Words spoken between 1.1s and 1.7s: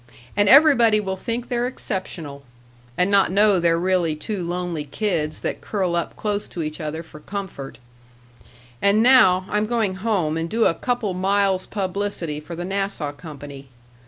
think they're